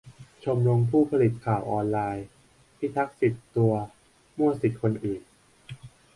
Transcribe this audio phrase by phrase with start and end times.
[0.43, 2.25] ชมรมผู้ผลิตข่าวออนไลน์:
[2.77, 3.73] พิทักษ์สิทธิตัว
[4.37, 5.21] มั่วสิทธิคนอื่น?